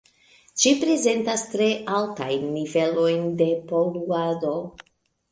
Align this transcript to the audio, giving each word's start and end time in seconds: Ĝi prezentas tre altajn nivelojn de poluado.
Ĝi 0.61 0.69
prezentas 0.83 1.41
tre 1.49 1.67
altajn 1.97 2.47
nivelojn 2.55 3.27
de 3.41 3.47
poluado. 3.73 4.55